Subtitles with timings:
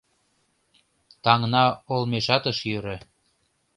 [1.23, 1.63] Таҥна
[1.93, 2.97] олмешат ыш йӧрӧ.